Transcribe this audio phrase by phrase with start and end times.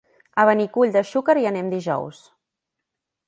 [0.43, 2.25] A Benicull de Xúquer hi anem dijous.